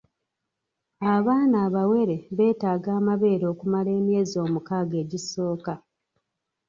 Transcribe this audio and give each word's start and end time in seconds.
Abaana 1.15 1.55
abawere 1.67 2.17
beetaaga 2.37 2.89
amabeere 2.99 3.45
okumala 3.53 3.89
emyezi 3.99 4.35
omukaaga 4.45 4.95
egisooka. 5.03 5.73